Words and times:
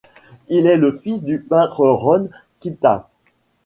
Il 0.47 0.65
est 0.65 0.79
le 0.79 0.97
fils 0.97 1.23
du 1.23 1.39
peintre 1.39 1.87
Ron 1.87 2.27
Kitaj. 2.59 3.01